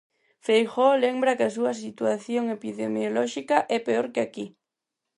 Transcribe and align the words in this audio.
Feijóo 0.45 1.01
lembra 1.05 1.37
que 1.37 1.45
a 1.47 1.55
súa 1.57 1.73
situación 1.83 2.43
epidemiolóxica 2.57 3.57
é 3.75 3.77
peor 3.87 4.07
que 4.13 4.21
aquí. 4.27 4.45